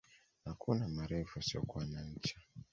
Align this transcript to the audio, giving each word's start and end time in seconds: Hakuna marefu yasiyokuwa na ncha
Hakuna 0.45 0.87
marefu 0.89 1.39
yasiyokuwa 1.39 1.85
na 1.85 2.01
ncha 2.09 2.35